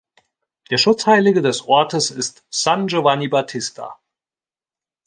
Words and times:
Der 0.71 0.79
Schutzheilige 0.79 1.43
des 1.43 1.67
Ortes 1.67 2.09
ist 2.09 2.43
"San 2.49 2.87
Giovanni 2.87 3.27
Battista". 3.27 3.99